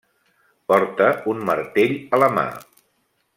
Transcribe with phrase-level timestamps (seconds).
[0.71, 2.47] Porta un martell a la mà.